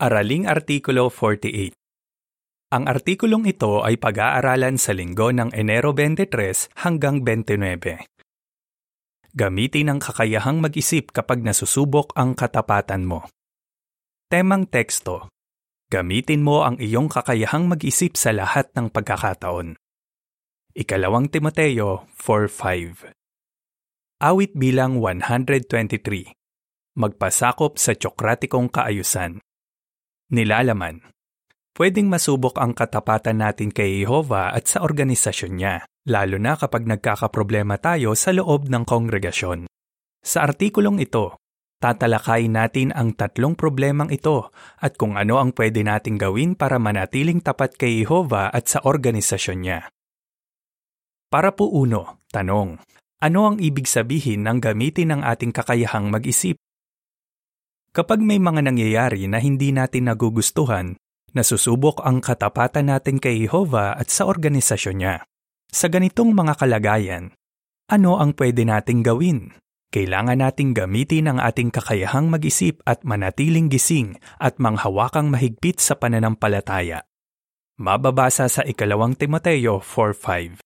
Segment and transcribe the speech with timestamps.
[0.00, 1.76] Araling Artikulo 48
[2.72, 8.08] Ang artikulong ito ay pag-aaralan sa linggo ng Enero 23 hanggang 29.
[9.36, 13.28] Gamitin ang kakayahang mag-isip kapag nasusubok ang katapatan mo.
[14.32, 15.28] Temang teksto
[15.92, 19.76] Gamitin mo ang iyong kakayahang mag-isip sa lahat ng pagkakataon.
[20.80, 23.12] Ikalawang Timoteo 4.5
[24.24, 26.32] Awit bilang 123
[26.96, 29.44] Magpasakop sa tsokratikong kaayusan.
[30.30, 31.02] Nilalaman.
[31.74, 37.82] Pwedeng masubok ang katapatan natin kay Jehova at sa organisasyon niya, lalo na kapag nagkakaproblema
[37.82, 39.66] tayo sa loob ng kongregasyon.
[40.22, 41.34] Sa artikulong ito,
[41.82, 47.42] tatalakayin natin ang tatlong problemang ito at kung ano ang pwede nating gawin para manatiling
[47.42, 49.90] tapat kay Jehova at sa organisasyon niya.
[51.26, 52.78] Para po uno, tanong,
[53.18, 56.54] ano ang ibig sabihin ng gamitin ng ating kakayahang mag-isip?
[57.90, 60.94] Kapag may mga nangyayari na hindi natin nagugustuhan,
[61.34, 65.26] nasusubok ang katapatan natin kay Jehova at sa organisasyon niya.
[65.74, 67.34] Sa ganitong mga kalagayan,
[67.90, 69.58] ano ang pwede nating gawin?
[69.90, 77.02] Kailangan nating gamitin ang ating kakayahang mag-isip at manatiling gising at manghawakang mahigpit sa pananampalataya.
[77.74, 80.62] Mababasa sa ikalawang Timoteo 4.5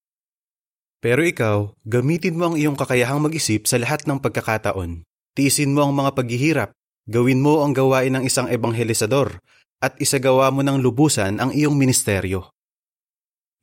[1.00, 5.08] Pero ikaw, gamitin mo ang iyong kakayahang mag-isip sa lahat ng pagkakataon.
[5.32, 9.36] Tiisin mo ang mga paghihirap Gawin mo ang gawain ng isang ebanghelisador
[9.84, 12.48] at isagawa mo ng lubusan ang iyong ministeryo.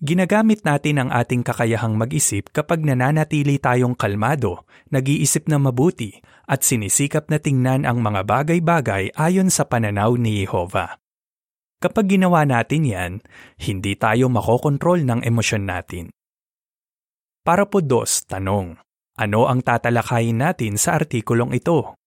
[0.02, 6.18] Ginagamit natin ang ating kakayahang mag-isip kapag nananatili tayong kalmado, nag-iisip na mabuti,
[6.50, 10.98] at sinisikap na tingnan ang mga bagay-bagay ayon sa pananaw ni Jehova.
[11.82, 13.12] Kapag ginawa natin yan,
[13.62, 16.10] hindi tayo makokontrol ng emosyon natin.
[17.46, 18.78] Para po dos, tanong,
[19.18, 22.01] ano ang tatalakayin natin sa artikulong ito?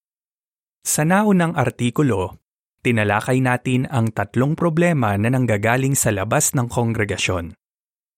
[0.84, 2.44] Sa naunang artikulo,
[2.84, 7.56] tinalakay natin ang tatlong problema na nanggagaling sa labas ng kongregasyon.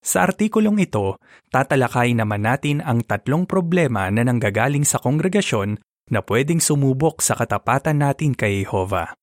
[0.03, 1.15] Sa artikulong ito,
[1.47, 5.79] tatalakay naman natin ang tatlong problema na nanggagaling sa kongregasyon
[6.11, 9.15] na pwedeng sumubok sa katapatan natin kay Jehova.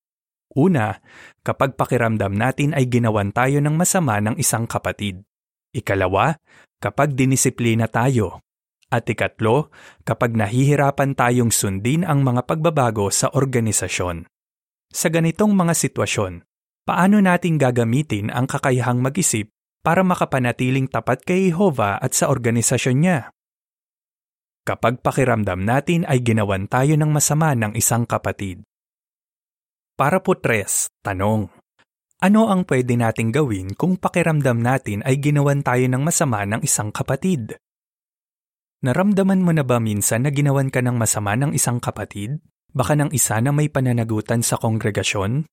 [0.56, 0.96] Una,
[1.44, 5.20] kapag pakiramdam natin ay ginawan tayo ng masama ng isang kapatid.
[5.76, 6.40] Ikalawa,
[6.80, 8.40] kapag dinisiplina tayo.
[8.94, 9.74] At ikatlo,
[10.06, 14.30] kapag nahihirapan tayong sundin ang mga pagbabago sa organisasyon.
[14.94, 16.46] Sa ganitong mga sitwasyon,
[16.86, 19.50] paano natin gagamitin ang kakayahang mag-isip
[19.82, 23.34] para makapanatiling tapat kay Jehova at sa organisasyon niya?
[24.62, 28.62] Kapag pakiramdam natin ay ginawan tayo ng masama ng isang kapatid.
[29.98, 31.50] Para po tres, tanong.
[32.22, 36.94] Ano ang pwede nating gawin kung pakiramdam natin ay ginawan tayo ng masama ng isang
[36.94, 37.58] kapatid?
[38.84, 42.36] Naramdaman mo na ba minsan na ginawan ka ng masama ng isang kapatid?
[42.68, 45.48] Baka ng isa na may pananagutan sa kongregasyon?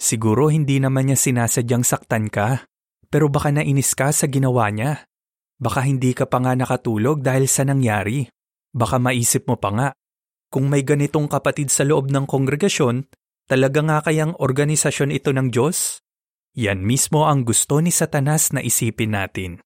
[0.00, 2.64] Siguro hindi naman niya sinasadyang saktan ka,
[3.12, 5.04] pero baka nainis ka sa ginawa niya.
[5.60, 8.24] Baka hindi ka pa nga nakatulog dahil sa nangyari.
[8.72, 9.88] Baka maisip mo pa nga,
[10.48, 13.04] kung may ganitong kapatid sa loob ng kongregasyon,
[13.52, 16.00] talaga nga kayang organisasyon ito ng Diyos?
[16.56, 19.60] Yan mismo ang gusto ni Satanas na isipin natin.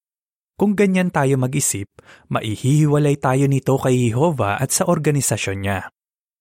[0.56, 1.84] Kung ganyan tayo mag-isip,
[2.32, 5.92] maihihiwalay tayo nito kay Jehova at sa organisasyon niya.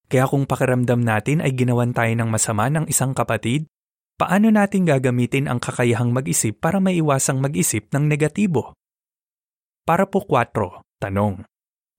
[0.08, 3.68] Kaya kung pakiramdam natin ay ginawan tayo ng masama ng isang kapatid,
[4.16, 8.72] paano natin gagamitin ang kakayahang mag-isip para maiwasang mag-isip ng negatibo?
[9.84, 11.44] Para po 4, tanong.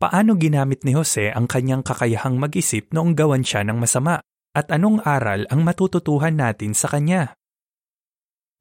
[0.00, 4.24] Paano ginamit ni Jose ang kanyang kakayahang mag-isip noong gawan siya ng masama?
[4.56, 7.36] At anong aral ang matututuhan natin sa kanya?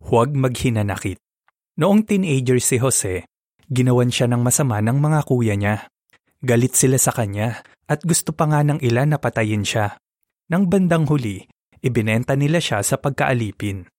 [0.04, 1.24] Huwag maghinanakit.
[1.80, 3.24] Noong teenager si Jose,
[3.72, 5.90] Ginawan siya ng masama ng mga kuya niya.
[6.46, 9.98] Galit sila sa kanya at gusto pa nga ng ilan na patayin siya.
[10.50, 11.42] Nang bandang huli,
[11.82, 13.90] ibinenta nila siya sa pagkaalipin.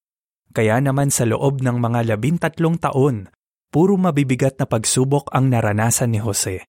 [0.55, 3.27] Kaya naman sa loob ng mga labintatlong taon,
[3.75, 6.65] puro mabibigat na pagsubok ang naranasan ni Jose.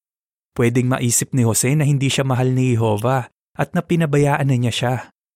[0.58, 4.74] Pwedeng maisip ni Jose na hindi siya mahal ni Jehova at na pinabayaan na niya
[4.74, 4.96] siya.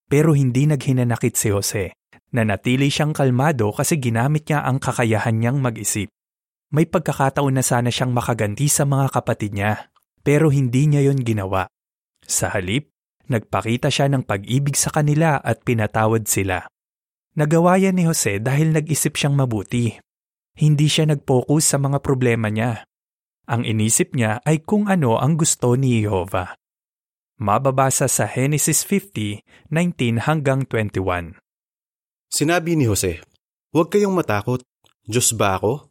[0.10, 1.96] Pero hindi naghinanakit si Jose.
[2.34, 6.12] Nanatili siyang kalmado kasi ginamit niya ang kakayahan niyang mag-isip.
[6.72, 9.92] May pagkakataon na sana siyang makaganti sa mga kapatid niya,
[10.24, 11.68] pero hindi niya yon ginawa.
[12.24, 12.88] Sa halip,
[13.28, 16.64] nagpakita siya ng pag-ibig sa kanila at pinatawad sila.
[17.36, 20.00] Nagawa yan ni Jose dahil nag-isip siyang mabuti.
[20.56, 22.88] Hindi siya nag-focus sa mga problema niya.
[23.52, 26.56] Ang inisip niya ay kung ano ang gusto ni Jehovah.
[27.36, 31.36] Mababasa sa Genesis 50:19 hanggang 21.
[32.32, 33.20] Sinabi ni Jose,
[33.76, 34.64] Huwag kayong matakot.
[35.04, 35.91] Diyos ba ako?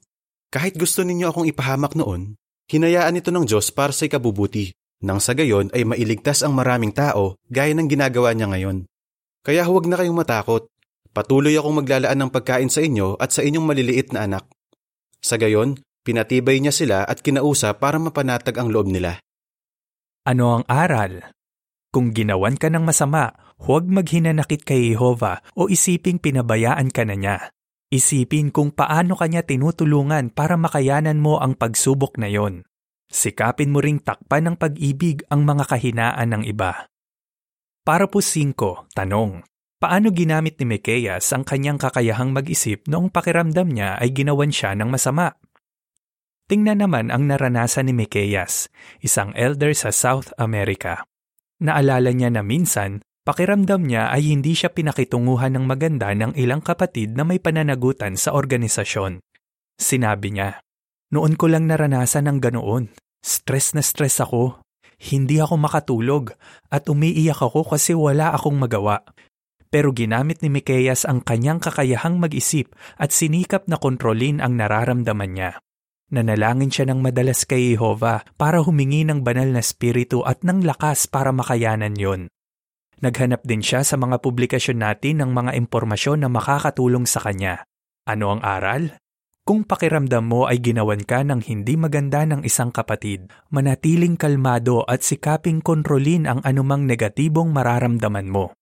[0.51, 2.35] Kahit gusto ninyo akong ipahamak noon,
[2.67, 7.39] hinayaan ito ng Diyos para sa ikabubuti, nang sa gayon ay mailigtas ang maraming tao
[7.47, 8.85] gaya ng ginagawa niya ngayon.
[9.47, 10.67] Kaya huwag na kayong matakot.
[11.11, 14.45] Patuloy akong maglalaan ng pagkain sa inyo at sa inyong maliliit na anak.
[15.23, 19.23] Sa gayon, pinatibay niya sila at kinausap para mapanatag ang loob nila.
[20.27, 21.35] Ano ang aral?
[21.91, 23.35] Kung ginawan ka ng masama,
[23.67, 27.37] huwag maghinanakit kay Jehova o isiping pinabayaan ka na niya.
[27.91, 32.63] Isipin kung paano kanya tinutulungan para makayanan mo ang pagsubok na yon.
[33.11, 36.87] Sikapin mo ring takpan ng pag-ibig ang mga kahinaan ng iba.
[37.83, 39.43] Para po 5, tanong.
[39.83, 44.87] Paano ginamit ni Mikeas ang kanyang kakayahang mag-isip noong pakiramdam niya ay ginawan siya ng
[44.87, 45.35] masama?
[46.47, 48.71] Tingnan naman ang naranasan ni Mikeas,
[49.03, 51.03] isang elder sa South America.
[51.59, 57.13] Naalala niya na minsan, Pakiramdam niya ay hindi siya pinakitunguhan ng maganda ng ilang kapatid
[57.13, 59.21] na may pananagutan sa organisasyon.
[59.77, 60.65] Sinabi niya,
[61.13, 62.89] Noon ko lang naranasan ang ganoon.
[63.21, 64.65] Stress na stress ako.
[65.01, 66.33] Hindi ako makatulog
[66.73, 69.05] at umiiyak ako kasi wala akong magawa.
[69.69, 75.51] Pero ginamit ni Mikeas ang kanyang kakayahang mag-isip at sinikap na kontrolin ang nararamdaman niya.
[76.11, 81.07] Nanalangin siya ng madalas kay Jehova para humingi ng banal na spiritu at ng lakas
[81.07, 82.27] para makayanan yon.
[83.01, 87.65] Naghanap din siya sa mga publikasyon natin ng mga impormasyon na makakatulong sa kanya.
[88.05, 89.01] Ano ang aral?
[89.49, 95.01] Kung pakiramdam mo ay ginawan ka ng hindi maganda ng isang kapatid, manatiling kalmado at
[95.01, 98.53] sikaping kontrolin ang anumang negatibong mararamdaman mo.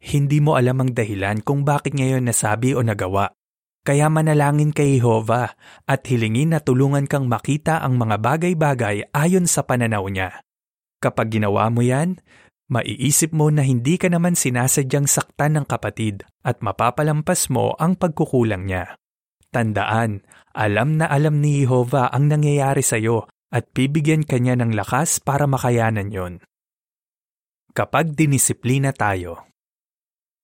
[0.00, 3.32] Hindi mo alam ang dahilan kung bakit ngayon nasabi o nagawa.
[3.80, 5.56] Kaya manalangin kay Jehova
[5.88, 10.44] at hilingin na tulungan kang makita ang mga bagay-bagay ayon sa pananaw niya.
[11.00, 12.20] Kapag ginawa mo yan,
[12.70, 18.70] Maiisip mo na hindi ka naman sinasadyang saktan ng kapatid at mapapalampas mo ang pagkukulang
[18.70, 18.94] niya.
[19.50, 20.22] Tandaan,
[20.54, 25.50] alam na alam ni Jehova ang nangyayari sa iyo at bibigyan kanya ng lakas para
[25.50, 26.34] makayanan yon.
[27.74, 29.50] Kapag dinisiplina tayo.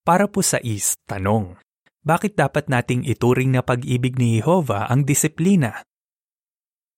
[0.02, 1.54] Para po sa is, tanong,
[2.02, 5.86] bakit dapat nating ituring na pag-ibig ni Jehova ang disiplina?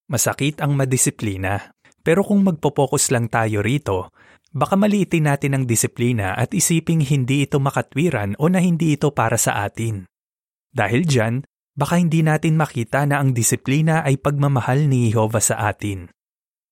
[0.08, 4.08] Masakit ang madisiplina, pero kung magpo-focus lang tayo rito,
[4.49, 9.37] Baka maliitin natin ang disiplina at isiping hindi ito makatwiran o na hindi ito para
[9.37, 10.09] sa atin.
[10.73, 11.45] Dahil dyan,
[11.77, 16.09] baka hindi natin makita na ang disiplina ay pagmamahal ni Jehovah sa atin.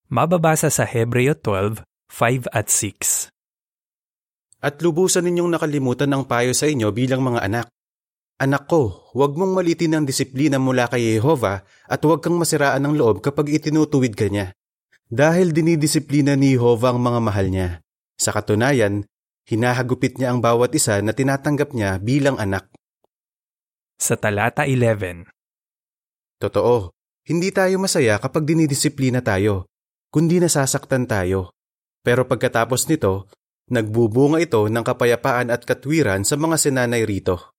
[0.08, 3.28] Mababasa sa Hebreo 12, 5 at 6.
[4.64, 7.66] At lubusan ninyong nakalimutan ang payo sa inyo bilang mga anak.
[8.40, 12.94] Anak ko, huwag mong malitin ang disiplina mula kay Jehovah at huwag kang masiraan ng
[12.96, 14.56] loob kapag itinutuwid ka niya.
[15.06, 17.70] Dahil dinidisiplina ni Jehovah ang mga mahal niya.
[18.18, 19.06] Sa katunayan,
[19.46, 22.66] hinahagupit niya ang bawat isa na tinatanggap niya bilang anak.
[24.02, 25.30] Sa talata 11
[26.42, 26.90] Totoo,
[27.30, 29.70] hindi tayo masaya kapag dinidisiplina tayo,
[30.10, 31.54] kundi nasasaktan tayo.
[32.02, 33.30] Pero pagkatapos nito,
[33.70, 37.54] nagbubunga ito ng kapayapaan at katwiran sa mga sinanay rito.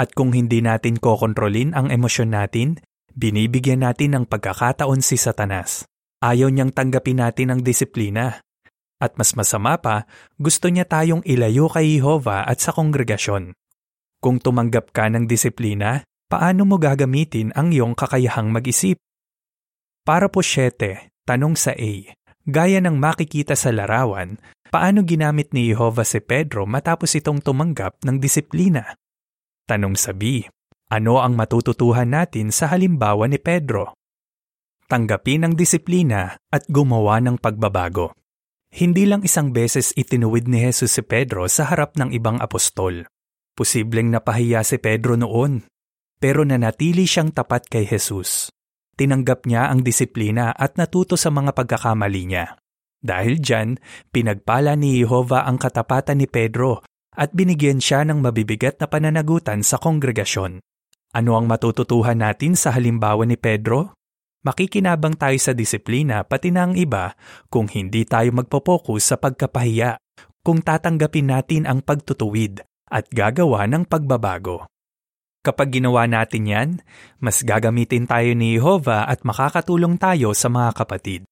[0.00, 2.80] At kung hindi natin kokontrolin ang emosyon natin,
[3.12, 5.91] binibigyan natin ng pagkakataon si Satanas.
[6.22, 8.38] Ayaw niyang tanggapin natin ang disiplina.
[9.02, 10.06] At mas masama pa,
[10.38, 13.50] gusto niya tayong ilayo kay Jehovah at sa kongregasyon.
[14.22, 19.02] Kung tumanggap ka ng disiplina, paano mo gagamitin ang iyong kakayahang mag-isip?
[20.06, 21.92] Para po 7, tanong sa A.
[22.46, 24.38] Gaya ng makikita sa larawan,
[24.70, 28.94] paano ginamit ni Jehovah si Pedro matapos itong tumanggap ng disiplina?
[29.66, 30.46] Tanong sa B.
[30.86, 33.98] Ano ang matututuhan natin sa halimbawa ni Pedro?
[34.92, 38.12] Tanggapin ang disiplina at gumawa ng pagbabago.
[38.68, 43.08] Hindi lang isang beses itinuwid ni Jesus si Pedro sa harap ng ibang apostol.
[43.56, 45.64] Posibleng napahiya si Pedro noon,
[46.20, 48.52] pero nanatili siyang tapat kay Jesus.
[48.92, 52.60] Tinanggap niya ang disiplina at natuto sa mga pagkakamali niya.
[53.00, 53.80] Dahil dyan,
[54.12, 56.84] pinagpala ni Jehova ang katapatan ni Pedro
[57.16, 60.60] at binigyan siya ng mabibigat na pananagutan sa kongregasyon.
[61.16, 63.96] Ano ang matututuhan natin sa halimbawa ni Pedro?
[64.42, 67.14] Makikinabang tayo sa disiplina pati na ang iba
[67.46, 70.02] kung hindi tayo magpopokus sa pagkapahiya,
[70.42, 72.58] kung tatanggapin natin ang pagtutuwid
[72.90, 74.66] at gagawa ng pagbabago.
[75.46, 76.70] Kapag ginawa natin yan,
[77.22, 81.22] mas gagamitin tayo ni Jehovah at makakatulong tayo sa mga kapatid.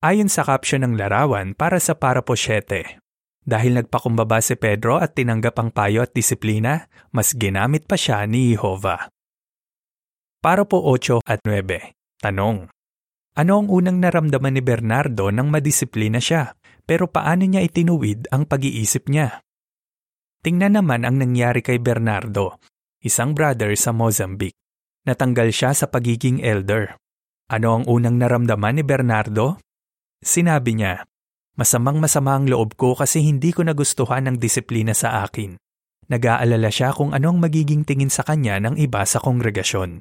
[0.00, 2.96] Ayon sa caption ng larawan para sa Parapo 7,
[3.44, 8.56] dahil nagpakumbaba si Pedro at tinanggap ang payo at disiplina, mas ginamit pa siya ni
[8.56, 9.12] Jehovah.
[10.40, 12.24] Para po 8 at 9.
[12.24, 12.64] Tanong.
[13.36, 16.56] Ano ang unang naramdaman ni Bernardo nang madisiplina siya,
[16.88, 19.44] pero paano niya itinuwid ang pag-iisip niya?
[20.40, 22.56] Tingnan naman ang nangyari kay Bernardo,
[23.04, 24.56] isang brother sa Mozambique.
[25.04, 26.96] Natanggal siya sa pagiging elder.
[27.52, 29.60] Ano ang unang naramdaman ni Bernardo?
[30.24, 31.04] Sinabi niya,
[31.60, 35.60] Masamang masama ang loob ko kasi hindi ko nagustuhan ang disiplina sa akin.
[36.08, 40.00] Nag-aalala siya kung anong magiging tingin sa kanya ng iba sa kongregasyon.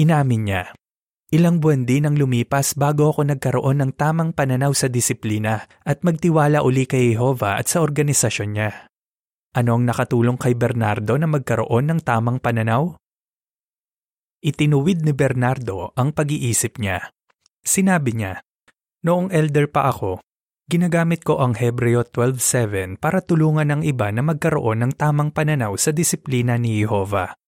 [0.00, 0.72] Inamin niya,
[1.30, 6.66] Ilang buwan din ang lumipas bago ako nagkaroon ng tamang pananaw sa disiplina at magtiwala
[6.66, 8.90] uli kay Jehovah at sa organisasyon niya.
[9.54, 12.98] Ano ang nakatulong kay Bernardo na magkaroon ng tamang pananaw?
[14.42, 17.14] Itinuwid ni Bernardo ang pag-iisip niya.
[17.62, 18.42] Sinabi niya,
[19.06, 20.18] Noong elder pa ako,
[20.66, 25.94] ginagamit ko ang Hebreo 12.7 para tulungan ng iba na magkaroon ng tamang pananaw sa
[25.94, 27.38] disiplina ni Jehovah.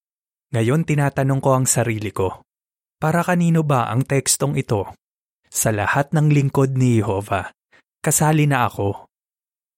[0.53, 2.45] Ngayon tinatanong ko ang sarili ko,
[3.01, 4.93] para kanino ba ang tekstong ito?
[5.49, 7.51] Sa lahat ng lingkod ni Jehovah.
[8.05, 9.09] Kasali na ako.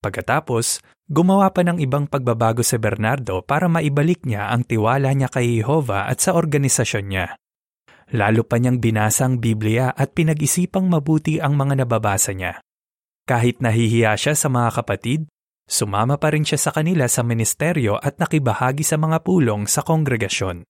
[0.03, 5.63] Pagkatapos, gumawa pa ng ibang pagbabago si Bernardo para maibalik niya ang tiwala niya kay
[5.63, 7.39] Jehovah at sa organisasyon niya.
[8.13, 12.61] Lalo pa niyang binasa ang Biblia at pinag-isipang mabuti ang mga nababasa niya.
[13.25, 15.31] Kahit nahihiya siya sa mga kapatid,
[15.65, 20.65] sumama pa rin siya sa kanila sa ministeryo at nakibahagi sa mga pulong sa kongregasyon.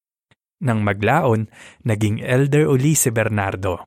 [0.65, 1.51] Nang maglaon,
[1.85, 3.85] naging elder uli si Bernardo.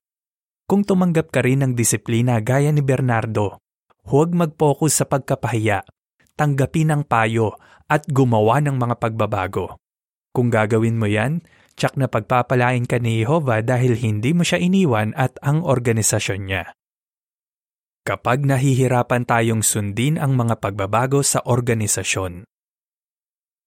[0.68, 3.64] Kung tumanggap ka rin ng disiplina gaya ni Bernardo,
[4.12, 5.82] huwag mag-focus sa pagkapahiya,
[6.36, 7.56] tanggapin ang payo
[7.88, 9.80] at gumawa ng mga pagbabago.
[10.36, 11.42] Kung gagawin mo yan,
[11.80, 16.64] tsak na pagpapalain ka ni Jehovah dahil hindi mo siya iniwan at ang organisasyon niya.
[18.08, 22.48] Kapag nahihirapan tayong sundin ang mga pagbabago sa organisasyon.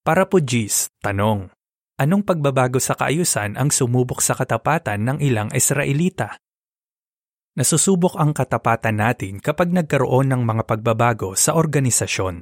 [0.00, 1.52] Para po Gis, tanong.
[2.00, 6.40] Anong pagbabago sa kaayusan ang sumubok sa katapatan ng ilang Israelita?
[7.52, 12.40] Nasusubok ang katapatan natin kapag nagkaroon ng mga pagbabago sa organisasyon.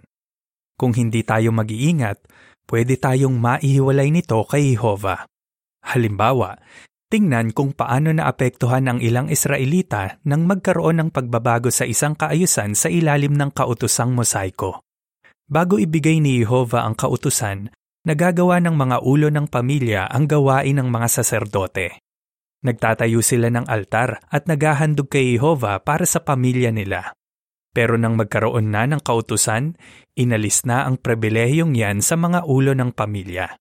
[0.78, 2.22] Kung hindi tayo mag-iingat,
[2.70, 5.26] pwede tayong maihiwalay nito kay Jehovah.
[5.82, 6.62] Halimbawa,
[7.08, 12.92] tingnan kung paano naapektuhan ang ilang Israelita nang magkaroon ng pagbabago sa isang kaayusan sa
[12.92, 14.84] ilalim ng kautosang mosaiko.
[15.48, 17.72] Bago ibigay ni Jehovah ang kautusan,
[18.04, 22.04] nagagawa ng mga ulo ng pamilya ang gawain ng mga saserdote.
[22.60, 27.16] Nagtatayo sila ng altar at naghahandog kay Jehovah para sa pamilya nila.
[27.72, 29.78] Pero nang magkaroon na ng kautusan,
[30.18, 33.54] inalis na ang pribilehiyong yan sa mga ulo ng pamilya.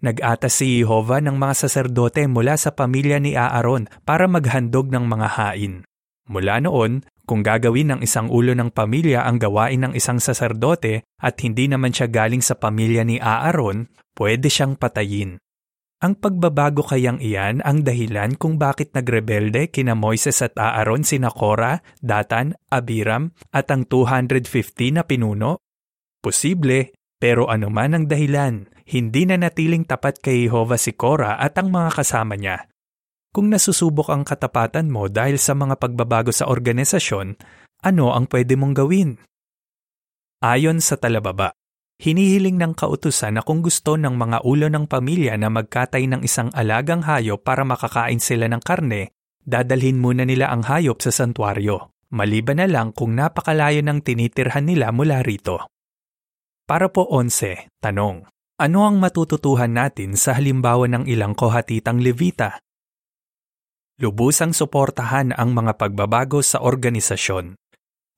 [0.00, 5.28] Nag-atas si Jehovah ng mga saserdote mula sa pamilya ni Aaron para maghandog ng mga
[5.36, 5.84] hain.
[6.24, 11.36] Mula noon, kung gagawin ng isang ulo ng pamilya ang gawain ng isang saserdote at
[11.44, 15.36] hindi naman siya galing sa pamilya ni Aaron, pwede siyang patayin.
[16.00, 21.84] Ang pagbabago kayang iyan ang dahilan kung bakit nagrebelde kina Moises at Aaron sina Cora,
[22.00, 25.60] Datan, Abiram at ang 250 na pinuno?
[26.24, 31.68] Posible, pero anuman ang dahilan, hindi na natiling tapat kay Jehovah si Cora at ang
[31.68, 32.64] mga kasama niya.
[33.30, 37.38] Kung nasusubok ang katapatan mo dahil sa mga pagbabago sa organisasyon,
[37.84, 39.10] ano ang pwede mong gawin?
[40.40, 41.54] Ayon sa talababa,
[42.00, 46.48] hinihiling ng kautusan na kung gusto ng mga ulo ng pamilya na magkatay ng isang
[46.56, 49.12] alagang hayop para makakain sila ng karne,
[49.44, 54.90] dadalhin muna nila ang hayop sa santuaryo, maliban na lang kung napakalayo ng tinitirhan nila
[54.90, 55.68] mula rito.
[56.70, 58.30] Para po 11, tanong.
[58.62, 62.62] Ano ang matututuhan natin sa halimbawa ng ilang kohatitang levita
[64.00, 67.52] lubusang suportahan ang mga pagbabago sa organisasyon.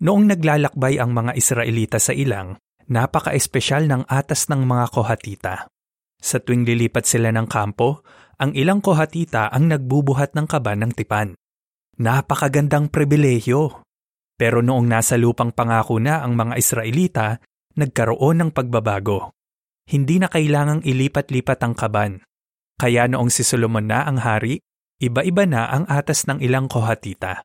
[0.06, 2.54] Noong naglalakbay ang mga Israelita sa ilang,
[2.86, 5.54] napaka-espesyal ng atas ng mga kohatita.
[6.22, 8.06] Sa tuwing lilipat sila ng kampo,
[8.38, 11.34] ang ilang kohatita ang nagbubuhat ng kaba ng tipan.
[11.98, 13.82] Napakagandang pribilehyo.
[14.38, 17.42] Pero noong nasa lupang pangako na ang mga Israelita,
[17.78, 19.34] nagkaroon ng pagbabago.
[19.88, 22.12] Hindi na kailangang ilipat-lipat ang kaban.
[22.78, 24.62] Kaya noong si Solomon na ang hari,
[25.02, 27.42] Iba-iba na ang atas ng ilang kohatita.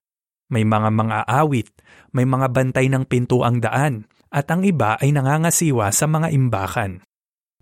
[0.53, 1.73] May mga mga awit,
[2.13, 7.01] may mga bantay ng pintuang daan, at ang iba ay nangangasiwa sa mga imbakan.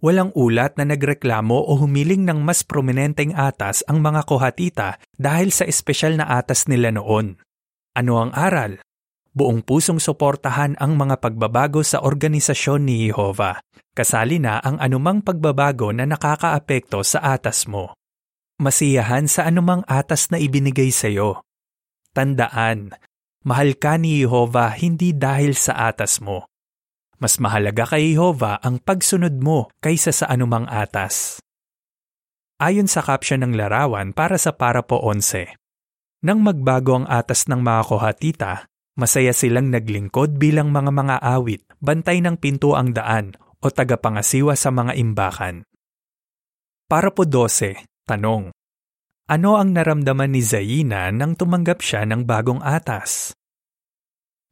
[0.03, 5.63] Walang ulat na nagreklamo o humiling ng mas prominenteng atas ang mga kohatita dahil sa
[5.63, 7.39] espesyal na atas nila noon.
[7.95, 8.83] Ano ang aral?
[9.35, 13.59] Buong pusong suportahan ang mga pagbabago sa organisasyon ni Jehovah.
[13.91, 17.91] Kasali na ang anumang pagbabago na nakakaapekto sa atas mo
[18.59, 21.43] masiyahan sa anumang atas na ibinigay sa iyo.
[22.15, 22.95] Tandaan,
[23.43, 26.47] mahal ka ni Jehovah hindi dahil sa atas mo.
[27.19, 31.39] Mas mahalaga kay Jehovah ang pagsunod mo kaysa sa anumang atas.
[32.59, 35.59] Ayon sa caption ng larawan para sa para po 11,
[36.23, 38.53] nang magbago ang atas ng mga kohatita,
[38.95, 44.71] masaya silang naglingkod bilang mga mga awit, bantay ng pinto ang daan o tagapangasiwa sa
[44.71, 45.67] mga imbakan.
[46.87, 48.53] Para po 12, Tanong.
[49.25, 53.33] Ano ang naramdaman ni Zaina nang tumanggap siya ng bagong atas?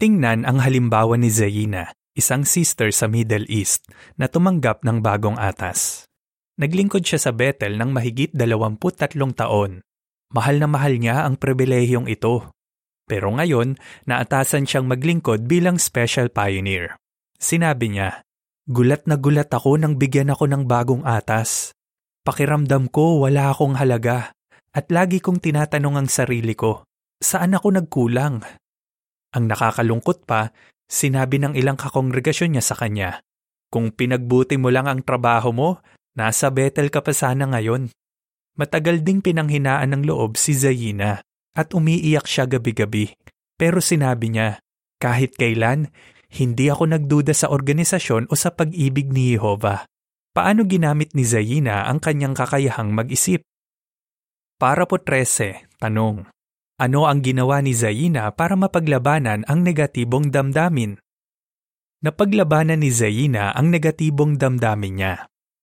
[0.02, 1.94] Tingnan ang halimbawa ni Zaina.
[2.14, 3.90] isang sister sa Middle East
[4.22, 6.06] na tumanggap ng bagong atas.
[6.62, 9.82] Naglingkod siya sa Bethel ng mahigit 23 taon.
[10.34, 12.54] Mahal na mahal niya ang pribilehiyong ito.
[13.04, 13.76] Pero ngayon,
[14.08, 16.96] naatasan siyang maglingkod bilang special pioneer.
[17.36, 18.24] Sinabi niya,
[18.64, 21.76] Gulat na gulat ako nang bigyan ako ng bagong atas.
[22.24, 24.32] Pakiramdam ko wala akong halaga
[24.72, 26.88] at lagi kong tinatanong ang sarili ko,
[27.20, 28.40] saan ako nagkulang?
[29.36, 30.56] Ang nakakalungkot pa,
[30.88, 33.20] sinabi ng ilang kakongregasyon niya sa kanya,
[33.68, 35.70] kung pinagbuti mo lang ang trabaho mo,
[36.16, 37.92] nasa Bethel ka pa sana ngayon.
[38.56, 41.20] Matagal ding pinanghinaan ng loob si Zayina
[41.54, 43.14] at umiiyak siya gabi-gabi.
[43.58, 44.60] Pero sinabi niya,
[44.98, 45.94] kahit kailan,
[46.34, 49.86] hindi ako nagduda sa organisasyon o sa pag-ibig ni Jehovah.
[50.34, 53.46] Paano ginamit ni Zayina ang kanyang kakayahang mag-isip?
[54.58, 56.26] Para po 13, tanong.
[56.82, 60.98] Ano ang ginawa ni Zayina para mapaglabanan ang negatibong damdamin?
[62.02, 65.14] Napaglabanan ni Zayina ang negatibong damdamin niya.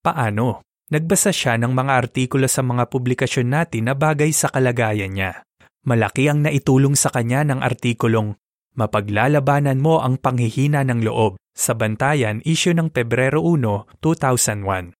[0.06, 0.62] Paano?
[0.90, 5.42] Nagbasa siya ng mga artikulo sa mga publikasyon natin na bagay sa kalagayan niya.
[5.86, 8.36] Malaki ang naitulong sa kanya ng artikulong
[8.70, 14.94] Mapaglalabanan mo ang panghihina ng loob sa Bantayan issue ng Pebrero 1, 2001.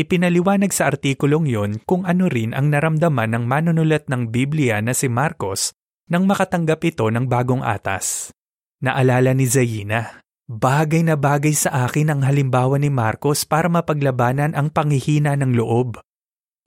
[0.00, 5.12] Ipinaliwanag sa artikulong yon kung ano rin ang naramdaman ng manunulat ng Biblia na si
[5.12, 5.76] Marcos
[6.08, 8.32] nang makatanggap ito ng bagong atas.
[8.80, 14.72] Naalala ni Zayina, bagay na bagay sa akin ang halimbawa ni Marcos para mapaglabanan ang
[14.72, 16.00] panghihina ng loob.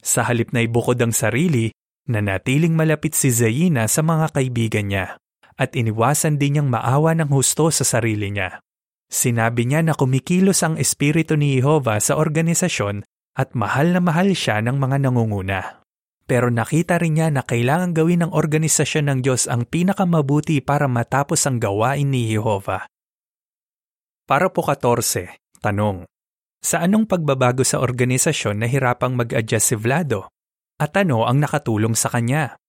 [0.06, 1.74] Sa halip na ibukod ang sarili,
[2.10, 5.18] nanatiling malapit si Zayina sa mga kaibigan niya
[5.58, 8.60] at iniwasan din niyang maawa ng husto sa sarili niya.
[9.14, 13.06] Sinabi niya na kumikilos ang espiritu ni Jehovah sa organisasyon
[13.38, 15.86] at mahal na mahal siya ng mga nangunguna.
[16.26, 21.46] Pero nakita rin niya na kailangan gawin ng organisasyon ng Diyos ang pinakamabuti para matapos
[21.46, 22.90] ang gawain ni Jehovah.
[24.26, 26.10] Para po 14, tanong.
[26.64, 30.33] Sa anong pagbabago sa organisasyon nahirapang mag-adjust si Vlado?
[30.84, 32.60] At ano ang nakatulong sa kanya?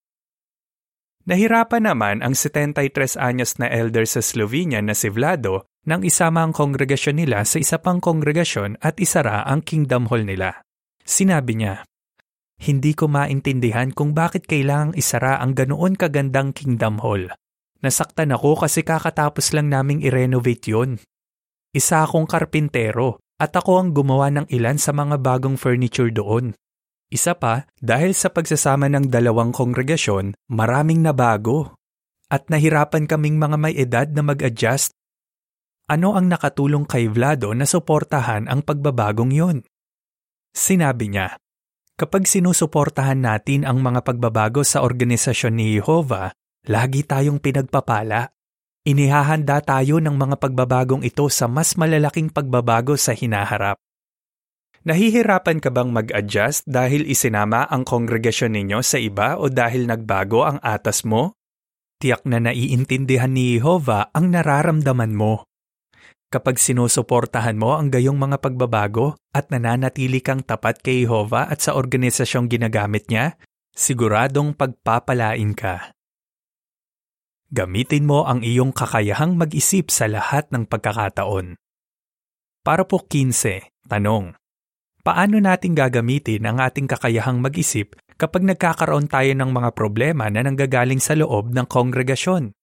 [1.27, 6.55] Nahirapan naman ang 73 anyos na elder sa Slovenia na si Vlado nang isama ang
[6.55, 10.63] kongregasyon nila sa isa pang kongregasyon at isara ang Kingdom Hall nila.
[11.03, 11.83] Sinabi niya,
[12.63, 17.35] Hindi ko maintindihan kung bakit kailangang isara ang ganoon kagandang Kingdom Hall.
[17.83, 21.03] Nasaktan ako kasi kakatapos lang naming i-renovate yun.
[21.75, 26.55] Isa akong karpintero at ako ang gumawa ng ilan sa mga bagong furniture doon.
[27.15, 31.79] Isa pa, dahil sa pagsasama ng dalawang kongregasyon, maraming nabago.
[32.27, 34.91] At nahirapan kaming mga may edad na mag-adjust.
[35.87, 39.63] Ano ang nakatulong kay Vlado na suportahan ang pagbabagong yun?
[40.51, 41.39] Sinabi niya,
[41.95, 46.35] Kapag sinusuportahan natin ang mga pagbabago sa organisasyon ni Jehovah,
[46.67, 48.35] lagi tayong pinagpapala.
[48.83, 53.79] Inihahanda tayo ng mga pagbabagong ito sa mas malalaking pagbabago sa hinaharap.
[54.85, 60.61] Nahihirapan ka bang mag-adjust dahil isinama ang kongregasyon ninyo sa iba o dahil nagbago ang
[60.61, 61.41] atas mo?
[61.97, 65.49] Tiyak na naiintindihan ni Jehovah ang nararamdaman mo.
[66.29, 71.81] Kapag sinusuportahan mo ang gayong mga pagbabago at nananatili kang tapat kay Jehovah at sa
[71.81, 73.41] organisasyong ginagamit niya,
[73.73, 75.97] siguradong pagpapalain ka.
[77.49, 81.57] Gamitin mo ang iyong kakayahang mag-isip sa lahat ng pagkakataon.
[82.61, 84.37] Para po 15, tanong.
[85.05, 90.97] Paano natin gagamitin ang ating kakayahang mag-isip kapag nagkakaroon tayo ng mga problema na nanggagaling
[90.97, 92.57] sa loob ng kongregasyon?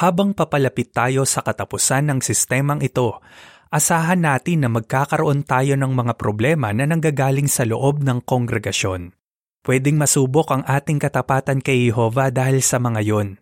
[0.00, 3.20] Habang papalapit tayo sa katapusan ng sistemang ito,
[3.68, 9.12] asahan natin na magkakaroon tayo ng mga problema na nanggagaling sa loob ng kongregasyon.
[9.60, 13.36] Pwedeng masubok ang ating katapatan kay Jehovah dahil sa mga yon.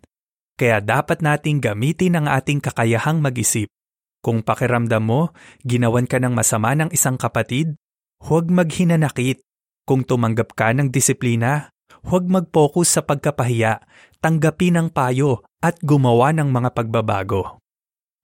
[0.59, 3.71] Kaya dapat nating gamitin ang ating kakayahang mag-isip
[4.19, 5.21] kung pakiramdam mo,
[5.63, 7.79] ginawan ka ng masama ng isang kapatid,
[8.19, 9.39] huwag maghinanakit.
[9.87, 11.71] Kung tumanggap ka ng disiplina,
[12.05, 13.81] huwag mag-focus sa pagkapahiya,
[14.19, 17.57] tanggapin ang payo at gumawa ng mga pagbabago.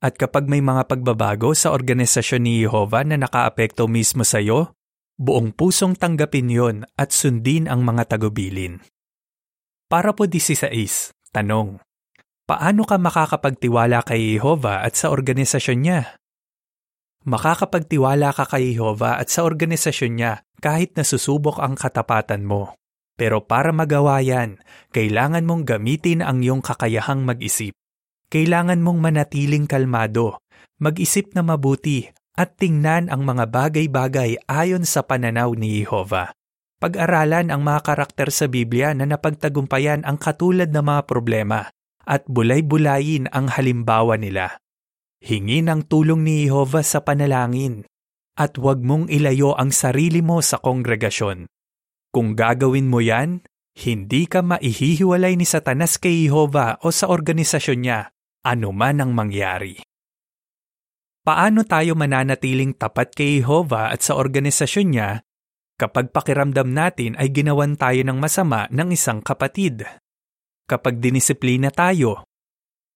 [0.04, 4.76] At kapag may mga pagbabago sa organisasyon ni Jehovah na nakaapekto mismo sa iyo,
[5.16, 8.84] buong pusong tanggapin yon at sundin ang mga tagubilin.
[9.88, 10.70] Para po 16,
[11.32, 11.80] tanong.
[12.46, 16.14] Paano ka makakapagtiwala kay Jehovah at sa organisasyon niya?
[17.26, 22.78] Makakapagtiwala ka kay Jehovah at sa organisasyon niya kahit nasusubok ang katapatan mo.
[23.18, 24.62] Pero para magawa yan,
[24.94, 27.74] kailangan mong gamitin ang iyong kakayahang mag-isip.
[28.30, 30.38] Kailangan mong manatiling kalmado,
[30.78, 32.06] mag-isip na mabuti
[32.38, 36.30] at tingnan ang mga bagay-bagay ayon sa pananaw ni Jehovah.
[36.78, 41.74] Pag-aralan ang mga karakter sa Biblia na napagtagumpayan ang katulad ng mga problema
[42.06, 44.62] at bulay-bulayin ang halimbawa nila.
[45.20, 47.82] Hingi ng tulong ni Jehovah sa panalangin
[48.38, 51.50] at huwag mong ilayo ang sarili mo sa kongregasyon.
[52.14, 53.42] Kung gagawin mo yan,
[53.76, 58.08] hindi ka maihihiwalay ni Satanas kay Jehovah o sa organisasyon niya,
[58.46, 59.82] anuman ang mangyari.
[61.26, 65.10] Paano tayo mananatiling tapat kay Jehovah at sa organisasyon niya
[65.74, 69.84] kapag pakiramdam natin ay ginawan tayo ng masama ng isang kapatid?
[70.66, 72.26] Kapag dinisiplina tayo,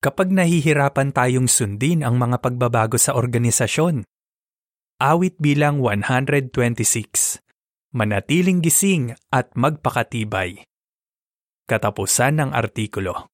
[0.01, 4.01] kapag nahihirapan tayong sundin ang mga pagbabago sa organisasyon.
[4.97, 7.37] Awit bilang 126.
[7.93, 10.65] Manatiling gising at magpakatibay.
[11.69, 13.29] Katapusan ng artikulo.